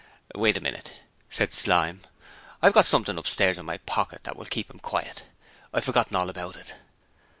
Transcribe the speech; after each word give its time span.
'Wait 0.33 0.57
a 0.57 0.61
minute,' 0.61 1.01
said 1.29 1.53
Slyme, 1.53 2.01
'I've 2.63 2.73
got 2.73 2.87
something 2.87 3.19
upstairs 3.19 3.59
in 3.59 3.67
my 3.67 3.77
pocket 3.77 4.23
that 4.23 4.35
will 4.35 4.45
keep 4.47 4.67
him 4.71 4.79
quiet. 4.79 5.25
I'd 5.75 5.83
forgotten 5.83 6.15
all 6.15 6.31
about 6.31 6.55
it.' 6.55 6.73